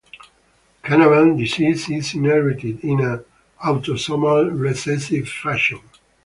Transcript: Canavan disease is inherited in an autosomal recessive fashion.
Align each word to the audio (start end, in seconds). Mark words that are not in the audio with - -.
Canavan 0.83 1.37
disease 1.37 1.87
is 1.91 2.15
inherited 2.15 2.79
in 2.83 3.01
an 3.01 3.23
autosomal 3.63 4.49
recessive 4.51 5.29
fashion. 5.29 5.79